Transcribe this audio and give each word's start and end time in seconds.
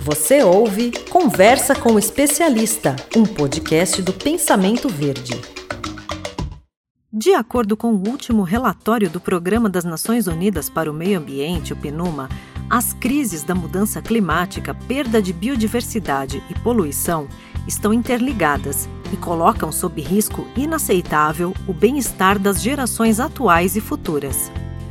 Você 0.00 0.42
ouve 0.42 0.92
Conversa 1.10 1.74
com 1.74 1.92
o 1.92 1.98
Especialista, 1.98 2.94
um 3.16 3.24
podcast 3.24 4.00
do 4.00 4.12
Pensamento 4.12 4.88
Verde. 4.88 5.38
De 7.12 7.34
acordo 7.34 7.76
com 7.76 7.92
o 7.92 8.08
último 8.08 8.42
relatório 8.42 9.10
do 9.10 9.20
Programa 9.20 9.68
das 9.68 9.84
Nações 9.84 10.26
Unidas 10.26 10.70
para 10.70 10.90
o 10.90 10.94
Meio 10.94 11.18
Ambiente, 11.18 11.72
o 11.72 11.76
PNUMA, 11.76 12.28
as 12.70 12.92
crises 12.92 13.42
da 13.42 13.54
mudança 13.54 14.00
climática, 14.00 14.72
perda 14.72 15.20
de 15.20 15.32
biodiversidade 15.32 16.42
e 16.48 16.54
poluição 16.60 17.26
estão 17.66 17.92
interligadas 17.92 18.88
e 19.12 19.16
colocam 19.16 19.72
sob 19.72 20.00
risco 20.00 20.46
inaceitável 20.56 21.52
o 21.66 21.72
bem-estar 21.72 22.38
das 22.38 22.62
gerações 22.62 23.18
atuais 23.18 23.74
e 23.74 23.80
futuras. 23.80 24.50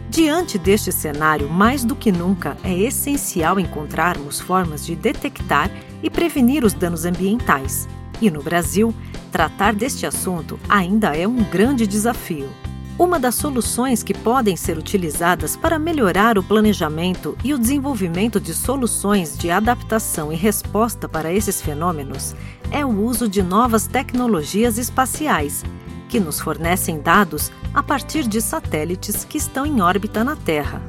Diante 0.10 0.58
deste 0.58 0.92
cenário, 0.92 1.50
mais 1.50 1.84
do 1.84 1.96
que 1.96 2.12
nunca 2.12 2.58
é 2.64 2.74
essencial 2.74 3.60
encontrarmos 3.60 4.40
formas 4.40 4.86
de 4.86 4.96
detectar 4.96 5.70
e 6.02 6.10
prevenir 6.10 6.64
os 6.64 6.74
danos 6.74 7.06
ambientais. 7.06 7.88
E 8.22 8.32
no 8.32 8.42
Brasil, 8.42 8.94
tratar 9.32 9.76
deste 9.76 10.06
assunto 10.06 10.60
ainda 10.68 11.16
é 11.16 11.28
um 11.28 11.44
grande 11.44 11.86
desafio. 11.86 12.50
Uma 12.98 13.20
das 13.20 13.36
soluções 13.36 14.02
que 14.02 14.14
podem 14.14 14.56
ser 14.56 14.76
utilizadas 14.76 15.56
para 15.56 15.78
melhorar 15.78 16.36
o 16.36 16.44
planejamento 16.44 17.38
e 17.44 17.54
o 17.54 17.60
desenvolvimento 17.60 18.40
de 18.40 18.56
soluções 18.56 19.38
de 19.38 19.52
adaptação 19.52 20.34
e 20.34 20.36
resposta 20.36 21.08
para 21.08 21.32
esses 21.32 21.62
fenômenos 21.62 22.36
é 22.72 22.84
o 22.84 22.90
uso 22.90 23.30
de 23.30 23.44
novas 23.44 23.86
tecnologias 23.86 24.80
espaciais, 24.80 25.64
que 26.08 26.20
nos 26.20 26.40
fornecem 26.40 27.00
dados 27.00 27.52
a 27.74 27.84
partir 27.84 28.28
de 28.28 28.42
satélites 28.42 29.24
que 29.24 29.38
estão 29.38 29.66
em 29.66 29.82
órbita 29.82 30.24
na 30.24 30.36
Terra. 30.36 30.82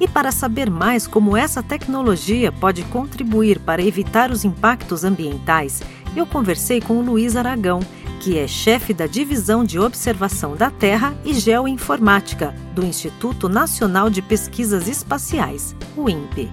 E 0.00 0.08
para 0.08 0.32
saber 0.32 0.70
mais 0.70 1.06
como 1.06 1.36
essa 1.36 1.62
tecnologia 1.62 2.50
pode 2.50 2.82
contribuir 2.84 3.58
para 3.60 3.82
evitar 3.82 4.30
os 4.30 4.44
impactos 4.44 5.04
ambientais, 5.04 5.82
eu 6.16 6.26
conversei 6.26 6.80
com 6.80 6.98
o 6.98 7.02
Luiz 7.02 7.36
Aragão, 7.36 7.80
que 8.20 8.38
é 8.38 8.46
chefe 8.46 8.92
da 8.94 9.06
Divisão 9.06 9.64
de 9.64 9.78
Observação 9.78 10.56
da 10.56 10.70
Terra 10.70 11.14
e 11.24 11.34
Geoinformática 11.34 12.54
do 12.74 12.84
Instituto 12.84 13.48
Nacional 13.48 14.08
de 14.10 14.22
Pesquisas 14.22 14.88
Espaciais, 14.88 15.74
o 15.96 16.08
INPE. 16.08 16.50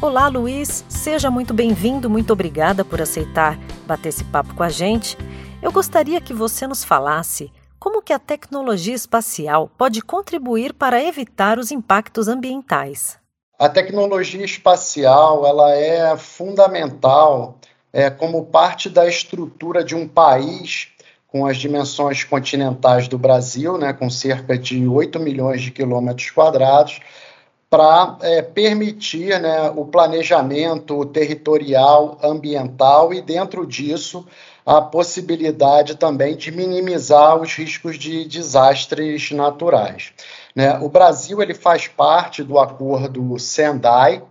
Olá, 0.00 0.26
Luiz, 0.26 0.84
seja 0.88 1.30
muito 1.30 1.54
bem-vindo, 1.54 2.10
muito 2.10 2.32
obrigada 2.32 2.84
por 2.84 3.00
aceitar 3.00 3.56
bater 3.86 4.08
esse 4.08 4.24
papo 4.24 4.52
com 4.54 4.62
a 4.62 4.68
gente. 4.68 5.16
Eu 5.62 5.70
gostaria 5.70 6.20
que 6.20 6.34
você 6.34 6.66
nos 6.66 6.82
falasse 6.82 7.52
como 7.78 8.02
que 8.02 8.12
a 8.12 8.18
tecnologia 8.18 8.96
espacial 8.96 9.70
pode 9.78 10.02
contribuir 10.02 10.72
para 10.74 11.00
evitar 11.00 11.56
os 11.56 11.70
impactos 11.70 12.26
ambientais. 12.26 13.16
A 13.56 13.68
tecnologia 13.68 14.44
espacial 14.44 15.46
ela 15.46 15.72
é 15.72 16.16
fundamental 16.16 17.58
é, 17.92 18.10
como 18.10 18.46
parte 18.46 18.90
da 18.90 19.06
estrutura 19.06 19.84
de 19.84 19.94
um 19.94 20.08
país 20.08 20.88
com 21.28 21.46
as 21.46 21.56
dimensões 21.56 22.24
continentais 22.24 23.06
do 23.06 23.16
Brasil, 23.16 23.78
né, 23.78 23.92
com 23.92 24.10
cerca 24.10 24.58
de 24.58 24.84
8 24.84 25.20
milhões 25.20 25.62
de 25.62 25.70
quilômetros 25.70 26.28
quadrados, 26.32 26.98
para 27.70 28.18
é, 28.20 28.42
permitir 28.42 29.40
né, 29.40 29.70
o 29.70 29.84
planejamento 29.84 31.06
territorial, 31.06 32.18
ambiental 32.20 33.14
e, 33.14 33.22
dentro 33.22 33.64
disso, 33.64 34.26
a 34.64 34.80
possibilidade 34.80 35.96
também 35.96 36.36
de 36.36 36.50
minimizar 36.52 37.36
os 37.36 37.54
riscos 37.54 37.98
de 37.98 38.24
desastres 38.24 39.30
naturais. 39.32 40.12
Né? 40.54 40.78
O 40.78 40.88
Brasil 40.88 41.42
ele 41.42 41.54
faz 41.54 41.88
parte 41.88 42.42
do 42.42 42.58
acordo 42.58 43.38
Sendai, 43.38 44.22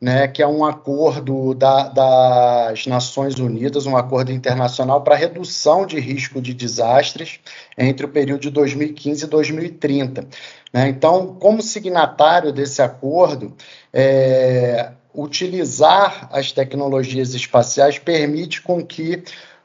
né, 0.00 0.28
que 0.28 0.42
é 0.42 0.46
um 0.46 0.64
acordo 0.64 1.54
da, 1.54 1.88
das 1.88 2.86
Nações 2.86 3.38
Unidas, 3.38 3.86
um 3.86 3.96
acordo 3.96 4.32
internacional 4.32 5.00
para 5.00 5.14
redução 5.14 5.86
de 5.86 5.98
risco 5.98 6.42
de 6.42 6.52
desastres 6.52 7.40
entre 7.78 8.04
o 8.04 8.08
período 8.10 8.42
de 8.42 8.50
2015 8.50 9.24
e 9.24 9.28
2030. 9.28 10.26
Né? 10.72 10.88
Então, 10.88 11.34
como 11.40 11.62
signatário 11.62 12.52
desse 12.52 12.82
acordo, 12.82 13.54
é, 13.94 14.90
utilizar 15.14 16.28
as 16.32 16.52
tecnologias 16.52 17.32
espaciais 17.32 17.98
permite 17.98 18.60
com 18.60 18.84
que 18.84 19.22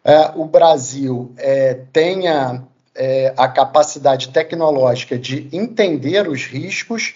é, 0.09 0.31
o 0.36 0.44
Brasil 0.46 1.31
é, 1.38 1.81
tenha 1.94 2.64
é, 2.96 3.31
a 3.38 3.47
capacidade 3.47 4.30
tecnológica 4.30 5.20
de 5.20 5.47
entender 5.53 6.28
os 6.28 6.46
riscos 6.46 7.14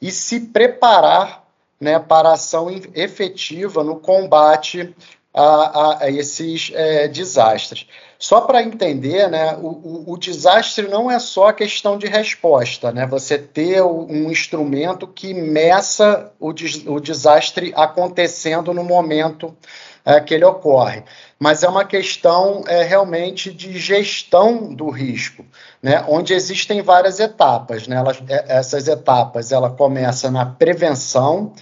e 0.00 0.12
se 0.12 0.38
preparar 0.38 1.44
né, 1.80 1.98
para 1.98 2.32
ação 2.32 2.70
efetiva 2.94 3.82
no 3.82 3.96
combate 3.96 4.94
a, 5.34 6.04
a, 6.04 6.10
esses 6.10 6.70
é, 6.72 7.08
desastres. 7.08 7.88
Só 8.16 8.42
para 8.42 8.62
entender, 8.62 9.28
né, 9.28 9.56
o, 9.56 9.66
o, 9.66 10.12
o, 10.12 10.16
desastre 10.16 10.86
não 10.86 11.10
é 11.10 11.18
só 11.18 11.50
questão 11.52 11.98
de 11.98 12.06
resposta, 12.06 12.92
né, 12.92 13.06
você 13.06 13.38
ter 13.38 13.82
um 13.82 14.30
instrumento 14.30 15.06
que 15.08 15.34
meça 15.34 16.30
o, 16.38 16.52
des, 16.52 16.86
o 16.86 17.00
desastre 17.00 17.72
acontecendo 17.74 18.72
no 18.72 18.84
momento 18.84 19.56
é, 20.10 20.20
que 20.20 20.34
ele 20.34 20.44
ocorre, 20.44 21.04
mas 21.38 21.62
é 21.62 21.68
uma 21.68 21.84
questão 21.84 22.64
é, 22.66 22.82
realmente 22.82 23.52
de 23.52 23.78
gestão 23.78 24.74
do 24.74 24.90
risco, 24.90 25.44
né, 25.80 26.04
onde 26.08 26.34
existem 26.34 26.82
várias 26.82 27.20
etapas. 27.20 27.86
Né, 27.86 27.96
elas, 27.96 28.20
é, 28.28 28.44
essas 28.48 28.88
etapas 28.88 29.52
ela 29.52 29.70
começa 29.70 30.28
na 30.28 30.44
prevenção, 30.44 31.52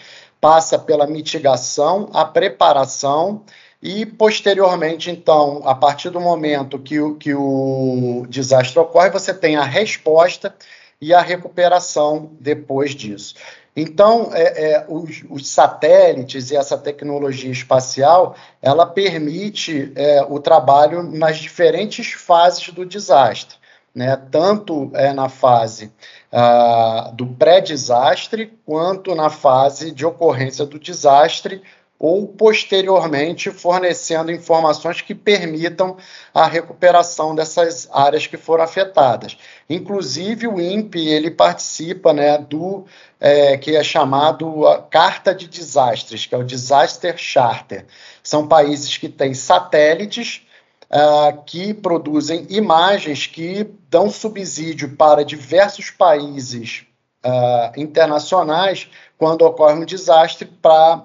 passa 0.41 0.79
pela 0.79 1.07
mitigação, 1.07 2.09
a 2.15 2.25
preparação 2.25 3.43
e, 3.83 4.07
posteriormente, 4.07 5.11
então, 5.11 5.61
a 5.65 5.75
partir 5.75 6.09
do 6.09 6.21
momento 6.21 6.79
que 6.79 6.99
o, 6.99 7.17
que 7.17 7.35
o 7.35 8.25
desastre 8.31 8.79
ocorre, 8.79 9.11
você 9.11 9.35
tem 9.35 9.57
a 9.57 9.63
resposta 9.63 10.55
e 11.01 11.13
a 11.13 11.21
recuperação 11.21 12.31
depois 12.41 12.95
disso. 12.95 13.35
Então, 13.81 14.31
é, 14.33 14.73
é, 14.73 14.85
os, 14.89 15.25
os, 15.31 15.49
satélites 15.49 16.51
e 16.51 16.57
essa 16.57 16.77
tecnologia 16.77 17.53
espacial, 17.53 18.35
ela 18.61 18.85
permite 18.85 19.93
é, 19.95 20.21
o 20.29 20.41
trabalho 20.41 21.05
nas 21.05 21.39
diferentes 21.39 22.11
fases 22.13 22.71
do 22.71 22.85
desastre, 22.85 23.57
né? 23.95 24.21
tanto 24.33 24.91
é, 24.95 25.13
na 25.13 25.29
fase 25.29 25.93
ah, 26.33 27.13
do 27.15 27.27
pré-desastre, 27.27 28.53
quanto 28.67 29.15
na 29.15 29.31
fase 29.31 29.93
de 29.93 30.05
ocorrência 30.05 30.67
do 30.67 30.79
desastre, 30.79 31.63
ou 31.99 32.29
posteriormente 32.29 33.51
fornecendo 33.51 34.31
informações 34.31 35.01
que 35.01 35.15
permitam 35.15 35.97
a 36.33 36.47
recuperação 36.47 37.35
dessas 37.35 37.89
áreas 37.93 38.27
que 38.27 38.37
foram 38.37 38.63
afetadas. 38.63 39.37
Inclusive 39.69 40.47
o 40.47 40.61
INPE 40.61 41.09
ele 41.09 41.31
participa 41.31 42.13
né, 42.13 42.39
do 42.39 42.85
é, 43.19 43.57
que 43.57 43.75
é 43.75 43.83
chamado 43.83 44.63
Carta 44.91 45.35
de 45.35 45.49
Desastres, 45.49 46.25
que 46.25 46.35
é 46.35 46.39
o 46.39 46.45
Disaster 46.45 47.17
Charter. 47.17 47.85
São 48.23 48.47
países 48.47 48.97
que 48.97 49.09
têm 49.09 49.35
satélites 49.35 50.47
uh, 50.91 51.43
que 51.45 51.75
produzem 51.75 52.47
imagens 52.51 53.27
que 53.27 53.69
dão 53.91 54.09
subsídio 54.09 54.95
para 54.97 55.25
diversos 55.25 55.91
países 55.91 56.87
uh, 57.25 57.81
internacionais 57.81 58.89
quando 59.19 59.43
ocorre 59.43 59.75
um 59.75 59.85
desastre 59.85 60.47
para 60.47 61.05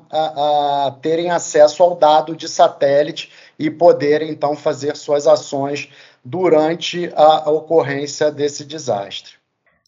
terem 1.02 1.32
acesso 1.32 1.82
ao 1.82 1.96
dado 1.96 2.36
de 2.36 2.48
satélite 2.48 3.32
e 3.58 3.72
poderem 3.72 4.30
então 4.30 4.56
fazer 4.56 4.96
suas 4.96 5.26
ações 5.26 5.90
durante 6.24 7.12
a 7.16 7.50
ocorrência 7.50 8.32
desse 8.32 8.64
desastre. 8.64 9.34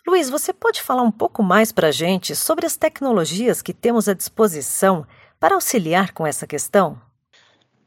Luiz, 0.06 0.30
você 0.30 0.52
pode 0.52 0.82
falar 0.82 1.04
um 1.04 1.12
pouco 1.12 1.42
mais 1.42 1.72
para 1.72 1.88
a 1.88 1.92
gente 1.92 2.36
sobre 2.36 2.66
as 2.66 2.76
tecnologias 2.76 3.62
que 3.62 3.74
temos 3.74 4.10
à 4.10 4.14
disposição 4.14 5.06
para 5.40 5.56
auxiliar 5.56 6.12
com 6.12 6.28
essa 6.28 6.46
questão? 6.46 7.00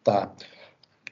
Tá. 0.02 0.30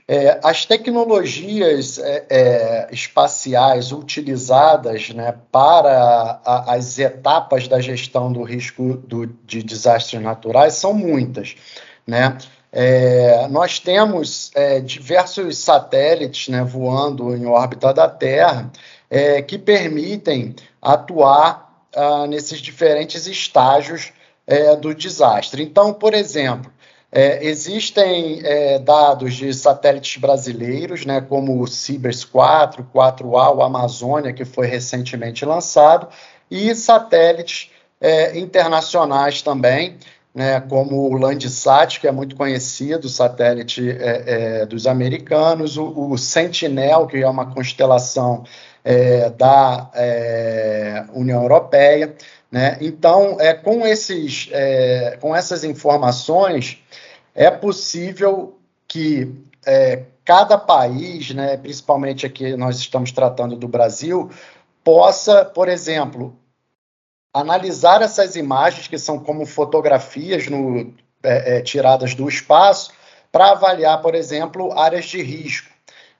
É, 0.09 0.39
as 0.41 0.65
tecnologias 0.65 1.99
é, 1.99 2.27
é, 2.31 2.89
espaciais 2.93 3.91
utilizadas 3.91 5.11
né, 5.11 5.35
para 5.51 6.41
a, 6.45 6.75
as 6.75 6.97
etapas 6.97 7.67
da 7.67 7.81
gestão 7.81 8.33
do 8.33 8.45
risco 8.45 8.99
do, 8.99 9.27
de 9.27 9.65
desastres 9.65 10.23
naturais 10.23 10.75
são 10.75 10.93
muitas. 10.93 11.57
Né? 12.07 12.39
É, 12.71 13.49
nós 13.49 13.81
temos 13.81 14.53
é, 14.55 14.79
diversos 14.79 15.59
satélites 15.59 16.49
né, 16.51 16.63
voando 16.63 17.35
em 17.35 17.45
órbita 17.47 17.93
da 17.93 18.09
Terra 18.09 18.71
é, 19.11 19.43
que 19.43 19.59
permitem 19.59 20.55
atuar 20.81 21.85
ah, 21.97 22.27
nesses 22.29 22.61
diferentes 22.61 23.27
estágios 23.27 24.13
do 24.81 24.95
desastre. 24.95 25.61
Então, 25.61 25.93
por 25.93 26.15
exemplo, 26.15 26.71
é, 27.11 27.47
existem 27.47 28.41
é, 28.45 28.79
dados 28.79 29.35
de 29.35 29.53
satélites 29.55 30.21
brasileiros, 30.21 31.07
né, 31.07 31.21
como 31.21 31.63
o 31.63 31.67
Cibers 31.67 32.25
4, 32.25 32.89
4A, 32.95 33.57
o 33.57 33.63
Amazônia, 33.63 34.33
que 34.33 34.45
foi 34.45 34.67
recentemente 34.67 35.45
lançado, 35.45 36.09
e 36.51 36.75
satélites 36.75 37.71
é, 38.01 38.39
internacionais 38.39 39.41
também, 39.41 39.97
né, 40.35 40.61
como 40.61 41.11
o 41.11 41.17
Landsat, 41.17 41.99
que 41.99 42.07
é 42.07 42.13
muito 42.13 42.37
conhecido, 42.37 43.09
satélite 43.09 43.89
é, 43.89 44.61
é, 44.61 44.67
dos 44.67 44.87
americanos, 44.87 45.79
o, 45.79 46.11
o, 46.11 46.19
Sentinel, 46.19 47.07
que 47.07 47.23
é 47.23 47.29
uma 47.29 47.47
constelação 47.47 48.45
é, 48.85 49.31
da 49.31 49.91
União 51.15 51.41
Europeia. 51.41 52.15
Né? 52.57 52.79
Então, 52.81 53.39
é, 53.39 53.53
com, 53.53 53.87
esses, 53.87 54.49
é, 54.51 55.19
com 55.21 55.37
essas 55.37 55.63
informações, 55.63 56.83
é 57.35 57.51
possível 57.51 58.57
que 58.89 59.31
é, 59.67 60.05
cada 60.25 60.57
país, 60.57 61.35
né, 61.35 61.59
principalmente 61.59 62.25
aqui 62.25 62.57
nós 62.57 62.79
estamos 62.79 63.13
tratando 63.13 63.57
do 63.57 63.69
Brasil, 63.69 64.31
possa, 64.83 65.45
por 65.45 65.69
exemplo, 65.69 66.35
analisar 67.31 68.01
essas 68.01 68.37
imagens, 68.37 68.89
que 68.89 68.97
são 68.97 69.19
como 69.19 69.45
fotografias 69.45 70.49
no, 70.49 70.95
é, 71.23 71.59
é, 71.59 71.61
tiradas 71.61 72.15
do 72.15 72.27
espaço, 72.27 72.91
para 73.31 73.51
avaliar, 73.51 74.01
por 74.01 74.15
exemplo, 74.15 74.73
áreas 74.73 75.05
de 75.05 75.21
risco. 75.21 75.71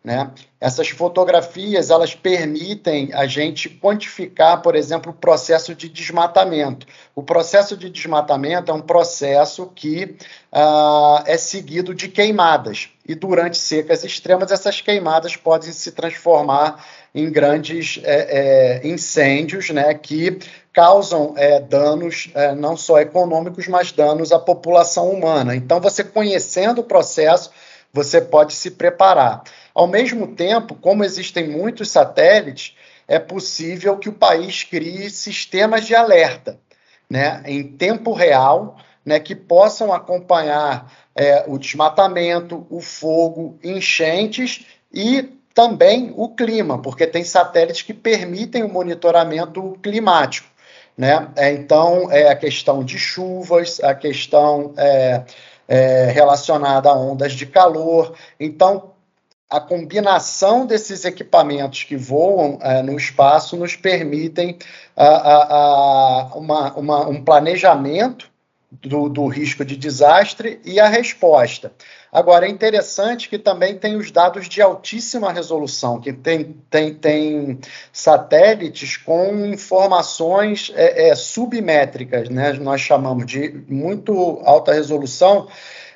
Né? 0.07 0.31
Essas 0.61 0.89
fotografias 0.89 1.91
elas 1.91 2.15
permitem 2.15 3.11
a 3.13 3.27
gente 3.27 3.69
quantificar, 3.69 4.63
por 4.63 4.77
exemplo, 4.77 5.11
o 5.11 5.15
processo 5.15 5.75
de 5.75 5.89
desmatamento. 5.89 6.87
O 7.13 7.25
processo 7.25 7.77
de 7.77 7.91
desmatamento 7.91 8.71
é 8.71 8.75
um 8.75 8.81
processo 8.81 9.67
que 9.75 10.17
uh, 10.53 11.25
é 11.27 11.37
seguido 11.37 11.93
de 11.93 12.07
queimadas. 12.07 12.89
E 13.05 13.17
durante 13.17 13.59
secas 13.59 14.05
extremas, 14.05 14.53
essas 14.53 14.81
queimadas 14.81 15.35
podem 15.35 15.73
se 15.73 15.91
transformar 15.91 16.87
em 17.13 17.29
grandes 17.29 17.99
é, 18.05 18.83
é, 18.85 18.87
incêndios 18.87 19.71
né, 19.71 19.93
que 19.93 20.39
causam 20.73 21.35
é, 21.37 21.59
danos 21.59 22.31
é, 22.33 22.55
não 22.55 22.77
só 22.77 23.01
econômicos, 23.01 23.67
mas 23.67 23.91
danos 23.91 24.31
à 24.31 24.39
população 24.39 25.11
humana. 25.11 25.57
Então, 25.57 25.81
você 25.81 26.05
conhecendo 26.05 26.83
o 26.83 26.85
processo, 26.85 27.51
você 27.93 28.21
pode 28.21 28.53
se 28.53 28.71
preparar. 28.71 29.43
Ao 29.77 29.87
mesmo 29.87 30.29
tempo, 30.29 30.75
como 30.75 31.05
existem 31.05 31.47
muitos 31.47 31.91
satélites, 31.91 32.75
é 33.07 33.19
possível 33.19 33.99
que 33.99 34.09
o 34.09 34.13
país 34.15 34.65
crie 34.65 35.11
sistemas 35.11 35.85
de 35.85 35.95
alerta 35.95 36.59
né, 37.11 37.43
em 37.45 37.63
tempo 37.63 38.15
real 38.15 38.79
né, 39.05 39.21
que 39.21 39.35
possam 39.35 39.93
acompanhar 39.93 40.91
é, 41.15 41.45
o 41.47 41.59
desmatamento, 41.59 42.67
o 42.71 42.81
fogo, 42.81 43.59
enchentes 43.63 44.65
e 44.91 45.23
também 45.53 46.11
o 46.17 46.31
clima, 46.31 46.81
porque 46.81 47.07
tem 47.07 47.23
satélites 47.23 47.83
que 47.83 47.93
permitem 47.93 48.63
o 48.63 48.73
monitoramento 48.73 49.79
climático. 49.83 50.49
Né? 50.97 51.29
É, 51.37 51.53
então, 51.53 52.11
é 52.11 52.31
a 52.31 52.35
questão 52.35 52.83
de 52.83 52.99
chuvas, 52.99 53.79
a 53.85 53.95
questão 53.95 54.73
é, 54.79 55.23
é, 55.69 56.07
relacionada 56.07 56.89
a 56.89 56.97
ondas 56.99 57.35
de 57.35 57.45
calor. 57.45 58.15
Então, 58.41 58.96
a 59.49 59.61
combinação 59.61 60.67
desses 60.67 61.05
equipamentos 61.05 61.85
que 61.85 61.97
voam 61.97 62.59
é, 62.61 62.83
no 62.83 62.97
espaço 62.97 63.57
nos 63.57 63.77
permitem 63.77 64.59
a, 64.97 65.07
a, 65.07 65.45
a 65.45 66.25
uma, 66.35 66.75
uma, 66.75 67.09
um 67.09 67.23
planejamento 67.23 68.29
do, 68.73 69.09
do, 69.09 69.27
risco 69.27 69.65
de 69.65 69.77
desastre 69.77 70.61
e 70.65 70.81
a 70.81 70.89
resposta. 70.89 71.73
Agora, 72.13 72.47
é 72.47 72.51
interessante 72.51 73.29
que 73.29 73.39
também 73.39 73.79
tem 73.79 73.97
os 73.97 74.11
dados 74.11 74.49
de 74.49 74.61
altíssima 74.61 75.33
resolução, 75.33 76.01
que 76.01 76.13
tem, 76.13 76.57
tem, 76.69 76.95
tem 76.95 77.59
satélites 77.93 78.97
com 78.97 79.47
informações 79.47 80.73
é, 80.75 81.09
é, 81.09 81.15
submétricas, 81.15 82.29
né? 82.29 82.53
nós 82.55 82.81
chamamos 82.81 83.27
de 83.27 83.65
muito 83.69 84.41
alta 84.45 84.73
resolução, 84.73 85.47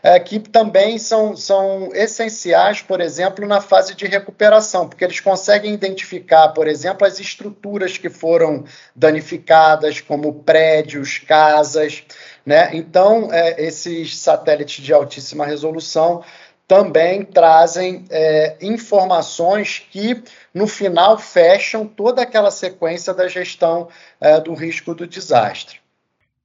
é, 0.02 0.19
que 0.19 0.38
também 0.38 0.99
são, 0.99 1.37
são 1.37 1.91
essenciais, 1.94 2.81
por 2.82 3.00
exemplo, 3.00 3.47
na 3.47 3.61
fase 3.61 3.94
de 3.94 4.06
recuperação, 4.06 4.88
porque 4.88 5.05
eles 5.05 5.20
conseguem 5.20 5.73
identificar, 5.75 6.49
por 6.49 6.67
exemplo, 6.67 7.06
as 7.06 7.20
estruturas 7.20 7.99
que 7.99 8.08
foram 8.08 8.64
danificadas, 8.94 10.00
como 10.00 10.32
prédios, 10.32 11.19
casas. 11.19 12.02
Né? 12.44 12.70
Então, 12.73 13.29
é, 13.32 13.62
esses 13.62 14.17
satélites 14.19 14.85
de 14.85 14.93
altíssima 14.93 15.44
resolução 15.44 16.25
também 16.70 17.25
trazem 17.25 18.05
é, 18.11 18.56
informações 18.61 19.85
que, 19.91 20.23
no 20.55 20.69
final, 20.69 21.19
fecham 21.19 21.85
toda 21.85 22.23
aquela 22.23 22.52
sequência 22.52 23.12
da 23.12 23.26
gestão 23.26 23.88
é, 24.20 24.41
do 24.41 24.55
risco 24.55 24.94
do 24.94 25.05
desastre. 25.05 25.80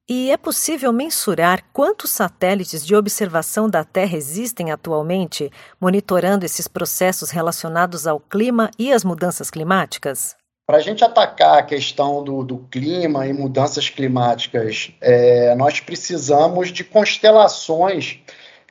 E 0.08 0.30
é 0.30 0.36
possível 0.36 0.92
mensurar 0.92 1.64
quantos 1.72 2.10
satélites 2.10 2.86
de 2.86 2.94
observação 2.94 3.68
da 3.68 3.82
Terra 3.82 4.16
existem 4.16 4.70
atualmente, 4.70 5.50
monitorando 5.80 6.46
esses 6.46 6.68
processos 6.68 7.30
relacionados 7.30 8.06
ao 8.06 8.20
clima 8.20 8.70
e 8.78 8.92
às 8.92 9.02
mudanças 9.02 9.50
climáticas? 9.50 10.36
Para 10.64 10.76
a 10.76 10.80
gente 10.80 11.02
atacar 11.02 11.58
a 11.58 11.62
questão 11.64 12.22
do, 12.22 12.44
do 12.44 12.58
clima 12.70 13.26
e 13.26 13.32
mudanças 13.32 13.88
climáticas, 13.88 14.92
é, 15.00 15.56
nós 15.56 15.80
precisamos 15.80 16.72
de 16.72 16.84
constelações 16.84 18.20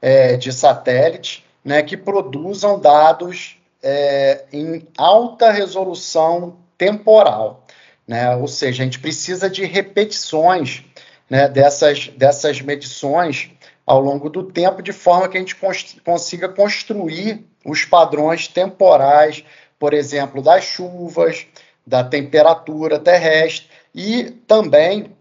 é, 0.02 0.38
de 0.38 0.54
satélites 0.54 1.44
né, 1.66 1.84
que 1.84 1.98
produzam 1.98 2.80
dados 2.80 3.58
é, 3.84 4.46
em 4.54 4.88
alta 4.98 5.52
resolução 5.52 6.56
temporal. 6.78 7.66
Né? 8.08 8.34
Ou 8.38 8.48
seja, 8.48 8.84
a 8.84 8.86
gente 8.86 9.00
precisa 9.00 9.50
de 9.50 9.66
repetições 9.66 10.86
né, 11.30 11.48
dessas, 11.48 12.08
dessas 12.10 12.62
medições 12.62 13.52
ao 13.86 14.00
longo 14.00 14.30
do 14.30 14.44
tempo, 14.44 14.82
de 14.82 14.94
forma 14.94 15.30
que 15.30 15.38
a 15.38 15.40
gente 15.40 15.56
cons 15.56 15.98
consiga 16.04 16.50
construir 16.50 17.46
os 17.64 17.86
padrões 17.86 18.48
temporais, 18.48 19.44
por 19.78 19.94
exemplo, 19.94 20.42
das 20.42 20.64
chuvas, 20.64 21.46
da 21.86 22.04
temperatura 22.04 23.00
terrestre 23.00 23.70
e 23.94 24.32
também 24.48 25.16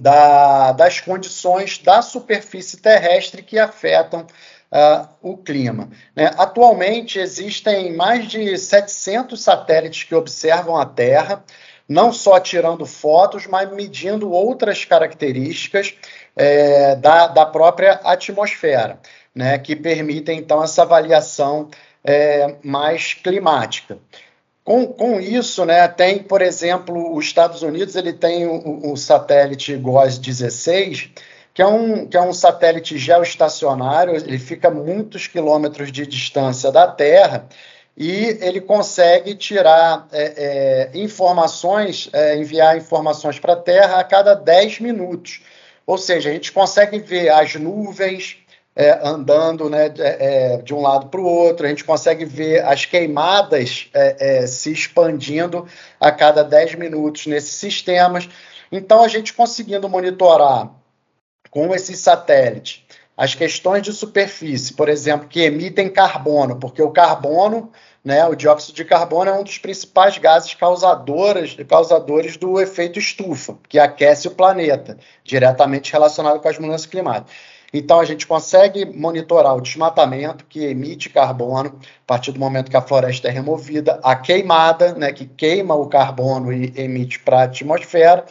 da, 0.00 0.72
das 0.72 1.00
condições 1.00 1.78
da 1.78 2.02
superfície 2.02 2.78
terrestre 2.78 3.42
que 3.42 3.58
afetam 3.58 4.26
uh, 4.72 5.08
o 5.22 5.36
clima. 5.36 5.88
Né? 6.16 6.32
Atualmente 6.36 7.18
existem 7.18 7.94
mais 7.94 8.26
de 8.26 8.58
700 8.58 9.40
satélites 9.40 10.02
que 10.02 10.14
observam 10.14 10.76
a 10.76 10.84
Terra 10.84 11.44
não 11.88 12.12
só 12.12 12.40
tirando 12.40 12.86
fotos, 12.86 13.46
mas 13.46 13.70
medindo 13.70 14.30
outras 14.30 14.84
características 14.84 15.94
é, 16.36 16.96
da, 16.96 17.26
da 17.26 17.46
própria 17.46 18.00
atmosfera, 18.04 18.98
né, 19.34 19.58
que 19.58 19.76
permitem, 19.76 20.38
então, 20.38 20.62
essa 20.62 20.82
avaliação 20.82 21.68
é, 22.02 22.56
mais 22.62 23.14
climática. 23.14 23.98
Com, 24.64 24.86
com 24.86 25.20
isso, 25.20 25.64
né, 25.64 25.86
tem, 25.88 26.22
por 26.22 26.40
exemplo, 26.40 27.14
os 27.14 27.26
Estados 27.26 27.62
Unidos 27.62 27.96
ele 27.96 28.14
tem 28.14 28.46
o, 28.46 28.92
o 28.92 28.96
satélite 28.96 29.76
GOES-16, 29.76 31.10
que 31.52 31.62
é, 31.62 31.66
um, 31.66 32.06
que 32.06 32.16
é 32.16 32.20
um 32.20 32.32
satélite 32.32 32.98
geoestacionário, 32.98 34.16
ele 34.16 34.38
fica 34.38 34.68
a 34.68 34.70
muitos 34.70 35.26
quilômetros 35.26 35.92
de 35.92 36.06
distância 36.06 36.72
da 36.72 36.88
Terra, 36.88 37.46
e 37.96 38.38
ele 38.40 38.60
consegue 38.60 39.34
tirar 39.34 40.08
é, 40.10 40.90
é, 40.94 40.98
informações, 40.98 42.08
é, 42.12 42.36
enviar 42.36 42.76
informações 42.76 43.38
para 43.38 43.52
a 43.52 43.56
Terra 43.56 44.00
a 44.00 44.04
cada 44.04 44.34
10 44.34 44.80
minutos. 44.80 45.42
Ou 45.86 45.96
seja, 45.96 46.30
a 46.30 46.32
gente 46.32 46.50
consegue 46.50 46.98
ver 46.98 47.28
as 47.28 47.54
nuvens 47.54 48.38
é, 48.74 48.98
andando 49.06 49.70
né, 49.70 49.92
é, 49.98 50.56
de 50.56 50.74
um 50.74 50.80
lado 50.80 51.06
para 51.06 51.20
o 51.20 51.24
outro, 51.24 51.64
a 51.64 51.68
gente 51.68 51.84
consegue 51.84 52.24
ver 52.24 52.64
as 52.64 52.84
queimadas 52.84 53.88
é, 53.92 54.44
se 54.46 54.72
expandindo 54.72 55.68
a 56.00 56.10
cada 56.10 56.42
10 56.42 56.74
minutos 56.74 57.26
nesses 57.26 57.54
sistemas. 57.54 58.28
Então, 58.72 59.04
a 59.04 59.08
gente 59.08 59.32
conseguindo 59.32 59.88
monitorar 59.88 60.70
com 61.48 61.72
esses 61.72 62.00
satélites 62.00 62.84
as 63.16 63.34
questões 63.34 63.82
de 63.82 63.92
superfície, 63.92 64.74
por 64.74 64.88
exemplo, 64.88 65.28
que 65.28 65.40
emitem 65.40 65.88
carbono, 65.88 66.56
porque 66.56 66.82
o 66.82 66.90
carbono, 66.90 67.70
né, 68.04 68.26
o 68.26 68.34
dióxido 68.34 68.74
de 68.74 68.84
carbono 68.84 69.30
é 69.30 69.34
um 69.34 69.44
dos 69.44 69.58
principais 69.58 70.18
gases 70.18 70.52
causadores, 70.54 71.56
causadores 71.68 72.36
do 72.36 72.60
efeito 72.60 72.98
estufa, 72.98 73.56
que 73.68 73.78
aquece 73.78 74.26
o 74.26 74.32
planeta, 74.32 74.98
diretamente 75.22 75.92
relacionado 75.92 76.40
com 76.40 76.48
as 76.48 76.58
mudanças 76.58 76.86
climáticas. 76.86 77.32
Então, 77.72 77.98
a 77.98 78.04
gente 78.04 78.24
consegue 78.24 78.84
monitorar 78.84 79.56
o 79.56 79.60
desmatamento, 79.60 80.44
que 80.48 80.64
emite 80.64 81.10
carbono, 81.10 81.76
a 81.80 82.06
partir 82.06 82.30
do 82.30 82.38
momento 82.38 82.70
que 82.70 82.76
a 82.76 82.82
floresta 82.82 83.26
é 83.26 83.30
removida, 83.32 83.98
a 84.02 84.14
queimada, 84.14 84.94
né, 84.94 85.12
que 85.12 85.26
queima 85.26 85.74
o 85.74 85.88
carbono 85.88 86.52
e 86.52 86.72
emite 86.76 87.18
para 87.18 87.40
a 87.40 87.42
atmosfera, 87.44 88.24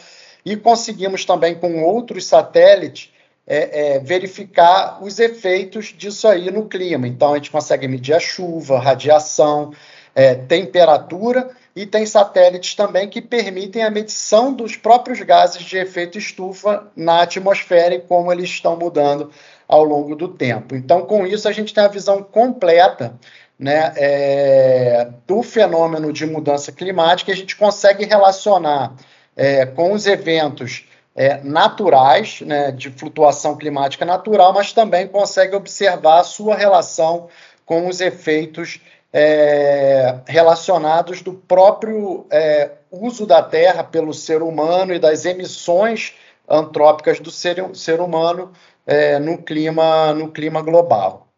e 0.46 0.56
conseguimos 0.56 1.24
também, 1.24 1.54
com 1.54 1.82
outros 1.84 2.26
satélites, 2.26 3.13
é, 3.46 3.96
é, 3.96 3.98
verificar 3.98 5.02
os 5.02 5.18
efeitos 5.18 5.94
disso 5.96 6.26
aí 6.26 6.50
no 6.50 6.66
clima. 6.66 7.06
Então, 7.06 7.32
a 7.32 7.36
gente 7.36 7.50
consegue 7.50 7.86
medir 7.86 8.14
a 8.14 8.20
chuva, 8.20 8.78
radiação, 8.78 9.72
é, 10.14 10.34
temperatura 10.34 11.50
e 11.76 11.84
tem 11.84 12.06
satélites 12.06 12.74
também 12.74 13.08
que 13.08 13.20
permitem 13.20 13.82
a 13.82 13.90
medição 13.90 14.52
dos 14.52 14.76
próprios 14.76 15.20
gases 15.20 15.62
de 15.62 15.76
efeito 15.76 16.16
estufa 16.16 16.86
na 16.94 17.22
atmosfera 17.22 17.94
e 17.94 18.00
como 18.00 18.32
eles 18.32 18.48
estão 18.48 18.76
mudando 18.76 19.30
ao 19.66 19.82
longo 19.82 20.14
do 20.14 20.28
tempo. 20.28 20.74
Então, 20.74 21.02
com 21.02 21.26
isso, 21.26 21.48
a 21.48 21.52
gente 21.52 21.74
tem 21.74 21.82
a 21.82 21.88
visão 21.88 22.22
completa 22.22 23.18
né, 23.58 23.92
é, 23.96 25.08
do 25.26 25.42
fenômeno 25.42 26.12
de 26.12 26.26
mudança 26.26 26.70
climática 26.70 27.30
e 27.30 27.34
a 27.34 27.36
gente 27.36 27.56
consegue 27.56 28.04
relacionar 28.04 28.94
é, 29.36 29.66
com 29.66 29.92
os 29.92 30.06
eventos 30.06 30.86
é, 31.14 31.42
naturais, 31.42 32.40
né, 32.40 32.72
de 32.72 32.90
flutuação 32.90 33.56
climática 33.56 34.04
natural, 34.04 34.52
mas 34.52 34.72
também 34.72 35.06
consegue 35.06 35.54
observar 35.54 36.20
a 36.20 36.24
sua 36.24 36.56
relação 36.56 37.28
com 37.64 37.88
os 37.88 38.00
efeitos 38.00 38.80
é, 39.12 40.18
relacionados 40.26 41.22
do 41.22 41.32
próprio 41.32 42.26
é, 42.30 42.72
uso 42.90 43.26
da 43.26 43.42
Terra 43.42 43.84
pelo 43.84 44.12
ser 44.12 44.42
humano 44.42 44.92
e 44.92 44.98
das 44.98 45.24
emissões 45.24 46.14
antrópicas 46.48 47.20
do 47.20 47.30
ser, 47.30 47.64
ser 47.74 48.00
humano 48.00 48.52
é, 48.84 49.18
no, 49.18 49.38
clima, 49.38 50.12
no 50.12 50.32
clima 50.32 50.60
global. 50.60 51.28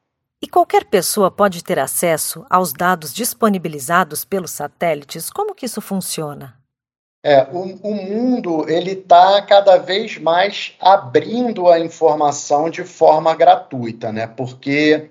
E 0.42 0.48
qualquer 0.48 0.84
pessoa 0.84 1.30
pode 1.30 1.62
ter 1.62 1.78
acesso 1.78 2.44
aos 2.48 2.72
dados 2.72 3.12
disponibilizados 3.12 4.24
pelos 4.24 4.50
satélites? 4.50 5.30
Como 5.30 5.54
que 5.54 5.66
isso 5.66 5.80
funciona? 5.80 6.54
É, 7.28 7.44
o, 7.50 7.62
o 7.82 7.92
mundo 7.92 8.70
ele 8.70 8.92
está 8.92 9.42
cada 9.42 9.78
vez 9.78 10.16
mais 10.16 10.76
abrindo 10.78 11.68
a 11.68 11.80
informação 11.80 12.70
de 12.70 12.84
forma 12.84 13.34
gratuita, 13.34 14.12
né? 14.12 14.28
Porque 14.28 15.10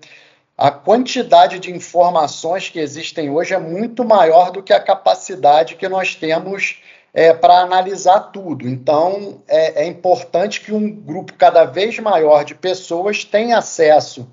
a 0.57 0.72
quantidade 0.72 1.60
de 1.60 1.74
informações 1.74 2.69
que 2.69 2.79
existem 2.79 3.29
hoje 3.29 3.53
é 3.53 3.60
muito 3.60 4.05
maior 4.05 4.50
do 4.50 4.63
que 4.63 4.72
a 4.72 4.79
capacidade 4.79 5.75
que 5.75 5.89
nós 5.89 6.15
temos 6.15 6.81
é, 7.13 7.34
para 7.34 7.60
analisar 7.60 8.31
tudo. 8.31 8.65
Então, 8.65 9.41
é, 9.45 9.84
é, 9.84 9.86
importante 9.86 10.62
que 10.62 10.72
um 10.72 10.89
grupo 10.89 11.34
cada 11.34 11.65
vez 11.65 12.00
maior 12.00 12.45
de 12.45 12.55
pessoas 12.55 13.25
tenha 13.25 13.57
acesso 13.57 14.25